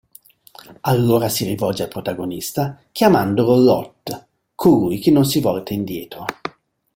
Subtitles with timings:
[0.79, 6.25] Allora si rivolge al protagonista chiamandolo Lot, Colui che non si volta indietro.